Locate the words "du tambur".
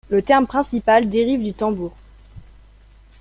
1.43-1.91